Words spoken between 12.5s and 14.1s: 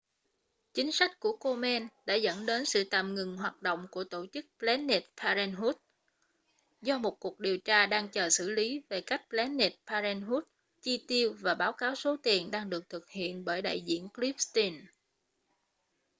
đang được thực hiện bởi đại diện